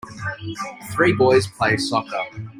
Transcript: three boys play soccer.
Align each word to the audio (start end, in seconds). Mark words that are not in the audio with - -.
three 0.91 1.13
boys 1.13 1.45
play 1.45 1.77
soccer. 1.77 2.27